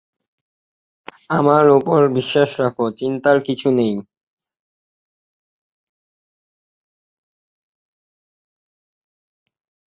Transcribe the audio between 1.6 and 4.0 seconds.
উপর বিশ্বাস রাখো, শ্চিন্তার কিছু নেই।